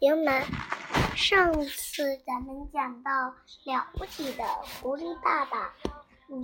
[0.00, 0.44] 友们，
[1.16, 3.10] 上次咱们讲到
[3.64, 4.44] 了不起的
[4.80, 5.74] 狐狸爸爸，
[6.28, 6.40] 嗯，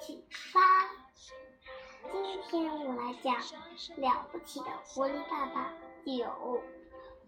[0.00, 0.58] 启发。
[2.10, 3.34] 今天我来讲
[3.98, 5.74] 了不起的狐狸爸爸
[6.06, 6.62] 九，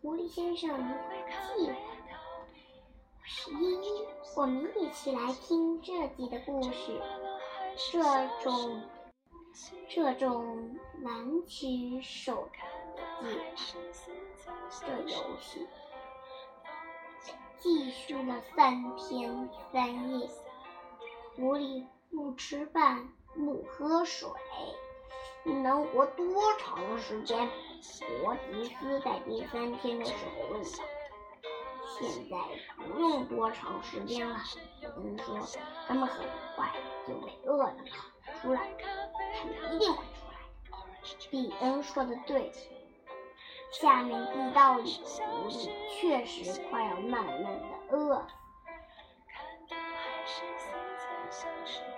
[0.00, 1.76] 狐狸先生一计划。
[3.60, 3.78] 一，
[4.36, 6.98] 我们一起来听这集的故事。
[7.92, 8.02] 这
[8.42, 8.82] 种
[9.90, 12.48] 这种难取手
[13.20, 15.66] 解的游戏，
[17.58, 20.28] 继续了三天三夜。
[21.36, 24.28] 狐狸不吃饭，不喝水，
[25.44, 26.26] 能活多
[26.58, 27.48] 长时间？
[28.22, 30.68] 罗吉斯在第三天的时候问道。
[31.98, 32.36] 现在
[32.76, 34.38] 不用多长时间了，
[34.82, 35.38] 有人说
[35.86, 36.72] 他们很快
[37.06, 38.70] 就会饿的跑出来，
[39.36, 40.32] 他们一定会出来。
[41.30, 42.52] 比恩说的对，
[43.70, 48.26] 下面地道里的狐狸确实快要慢慢的饿。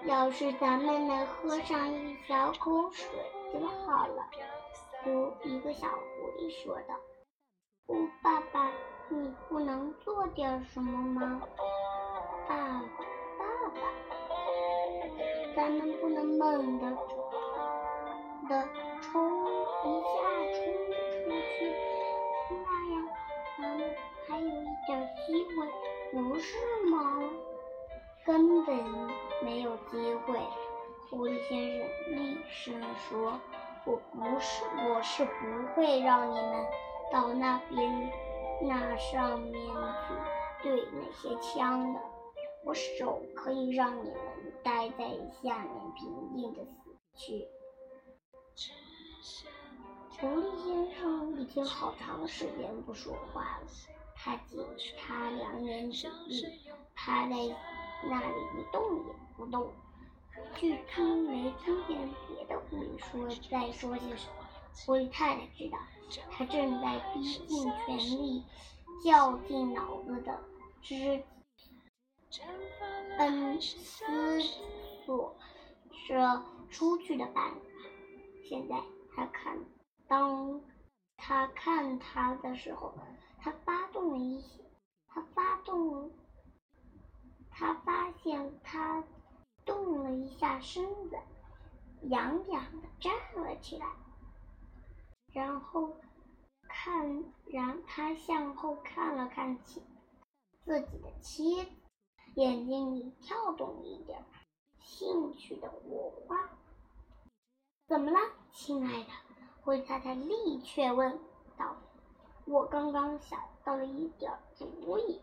[0.05, 3.09] 要是咱们能喝上一小口水
[3.53, 4.27] 就好了，
[5.07, 6.95] 有一个小狐狸说道。
[7.87, 8.71] 哦，爸爸。
[9.09, 11.43] 你不能做点什么吗，
[12.49, 12.81] 爸爸
[13.75, 13.83] 爸？
[15.55, 16.91] 咱们不能猛地
[18.49, 18.67] 的
[26.13, 26.57] 不是
[26.91, 27.23] 吗？
[28.25, 28.77] 根本
[29.43, 30.39] 没有机会。
[31.11, 33.41] 狐狸先生厉声说
[33.85, 36.67] ：“我不是，我是不会让你们
[37.11, 38.13] 到那边。”
[38.65, 42.01] 那上面去对那些枪的，
[42.65, 45.05] 我手可以让你们待在
[45.43, 47.49] 下面平静的死去。
[50.21, 53.67] 狐狸先生已经好长时间不说话了，
[54.25, 54.65] 他紧
[54.97, 56.47] 他两眼紧闭，
[56.95, 57.35] 趴在
[58.05, 59.73] 那里一动也不动，
[60.55, 64.49] 据听没听见别的狐狸说在说些什么。
[64.87, 65.79] 狐狸太太知道，
[66.31, 68.45] 他正在拼尽全力、
[69.03, 70.39] 绞尽脑子的
[70.81, 71.25] 织
[73.19, 74.41] 嗯思
[75.05, 75.37] 索
[76.07, 77.61] 着出去的办法。
[78.49, 78.77] 现在
[79.17, 79.59] 他看，
[80.07, 80.61] 当
[81.17, 82.95] 他看他的时候，
[83.39, 84.63] 他发动了一些，
[85.09, 86.11] 他发动，
[87.51, 88.11] 他发
[88.73, 89.05] 他
[89.67, 91.19] 动了一下身子，
[92.05, 93.13] 痒痒的站
[93.45, 93.87] 了起来。
[95.31, 95.95] 然后
[96.67, 99.83] 看，然他向后看了看妻
[100.65, 101.71] 自己的妻子，
[102.37, 104.25] 眼睛里跳动一点
[104.81, 106.49] 兴趣的火花。
[107.87, 108.19] 怎么了，
[108.53, 109.11] 亲爱的？
[109.61, 111.21] 灰太太立却问
[111.59, 111.77] 道。
[112.47, 115.21] 我刚刚想到了一点主意。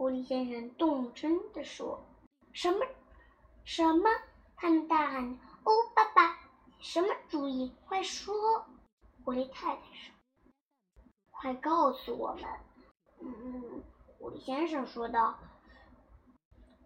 [0.00, 2.02] 狐狸先生动真的说。
[2.54, 2.86] 什么？
[3.64, 4.08] 什么？
[4.56, 5.38] 他们大喊。
[5.62, 6.38] 哦，爸爸。
[6.78, 7.70] 什么主意？
[7.86, 8.32] 快说！
[9.22, 10.14] 狐狸太太说
[11.30, 12.44] ：“快告诉我们。”
[13.20, 13.82] 嗯，
[14.16, 15.38] 狐狸先生说道，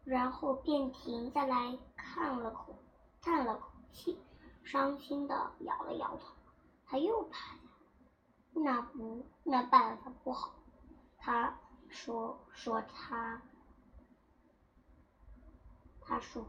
[0.02, 2.76] 然后便停下来看了口，
[3.22, 4.18] 叹了口气，
[4.64, 6.34] 伤心的摇了摇头。
[6.84, 7.60] 他又趴下。
[8.54, 10.56] 那不，那办法不好。
[11.16, 11.56] 他
[11.94, 13.40] 说：“说他，
[16.00, 16.44] 他说，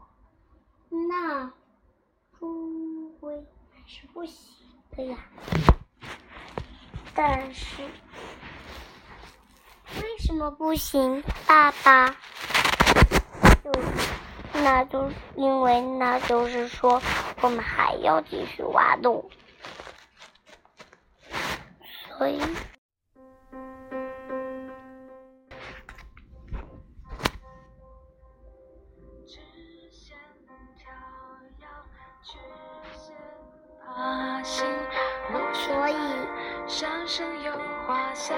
[0.90, 1.50] 那。”
[2.38, 3.34] 终归
[3.72, 4.36] 还是不行
[4.94, 5.16] 的呀。
[7.14, 7.82] 但是
[10.02, 12.10] 为什么不行，爸爸？
[13.64, 13.72] 就
[14.52, 17.00] 那就因为那就是说，
[17.40, 19.30] 我们还要继续挖洞，
[22.18, 22.38] 所以，
[36.68, 37.52] 声声有
[37.86, 38.36] 花香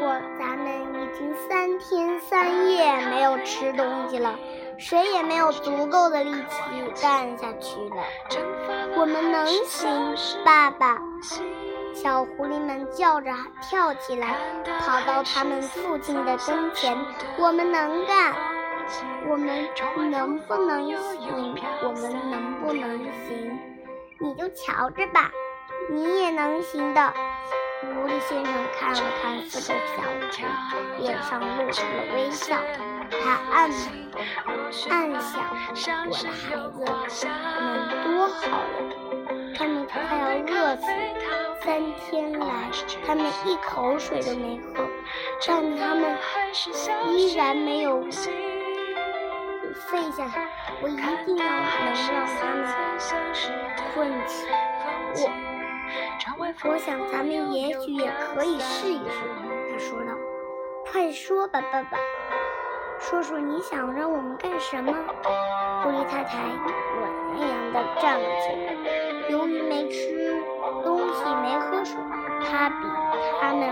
[0.00, 4.34] 我咱们已经三天三夜没有吃东西了，
[4.78, 8.02] 谁也没有足够的力气干下去了。
[8.96, 10.98] 我们能行，爸爸！
[11.94, 13.30] 小狐狸们叫着
[13.60, 14.34] 跳起来，
[14.80, 16.96] 跑到他们父亲的跟前。
[17.38, 18.34] 我们能干，
[19.28, 19.68] 我们
[20.10, 21.54] 能不能行？
[21.82, 23.60] 我们能不能行？
[24.18, 25.30] 你就瞧着吧。
[25.88, 27.12] 你也能行的，
[27.94, 29.66] 狐狸先生看了看四个
[29.96, 30.46] 小狐，
[30.98, 32.58] 脸上露出了微笑。
[33.08, 33.70] 他暗
[34.90, 35.32] 暗想：
[36.08, 36.34] 我的孩
[37.08, 37.28] 子
[37.60, 38.56] 们多好呀，
[39.56, 40.82] 他们快要饿死，
[41.62, 42.68] 三天来，
[43.06, 44.84] 他们一口水都没喝，
[45.46, 46.18] 但他们
[47.06, 48.32] 依然没有废
[50.16, 50.48] 下来。
[50.82, 51.56] 我一定要能
[52.12, 52.66] 让他们
[53.94, 54.48] 困起。
[55.14, 55.30] 我
[56.64, 59.20] 我想咱们也许也可以试一试。
[59.70, 60.12] 他说道
[60.90, 61.98] ：“快说吧，爸爸，
[62.98, 64.92] 说说你想让我们干什么？”
[65.82, 68.74] 狐狸太太暖洋洋地站了起来。
[69.28, 70.42] 由于没吃
[70.82, 71.96] 东西、没喝水，
[72.48, 72.74] 他比
[73.40, 73.68] 他们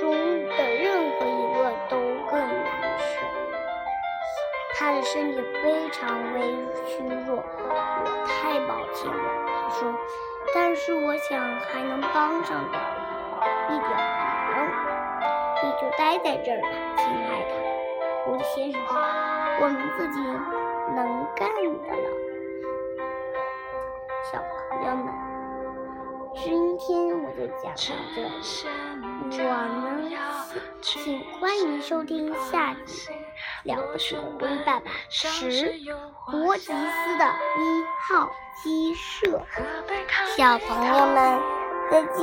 [0.00, 1.96] 中的任何一个都
[2.30, 3.04] 更难受。
[4.78, 6.40] 他的身体非常微
[6.86, 9.20] 虚弱，我太抱歉了。
[9.46, 9.94] 他说
[10.54, 12.80] ：“但是我想还能帮上点
[13.68, 14.68] 一点忙。
[15.62, 17.50] 你就待在这儿吧，亲爱的。”
[18.24, 18.96] 狐狸先生说
[19.60, 20.20] ：“我们自己。”
[20.92, 22.08] 能干的了，
[24.24, 25.06] 小朋友们，
[26.34, 27.78] 今天我就讲到
[28.12, 28.26] 这里。
[29.22, 30.10] 我呢，
[30.80, 33.08] 请欢迎收听下集
[33.64, 35.72] 《了不起的龟爸爸十
[36.30, 37.24] 国吉斯的
[37.58, 38.30] 一号
[38.62, 39.26] 鸡舍》。
[40.36, 41.40] 小朋友们，
[41.90, 42.20] 再见。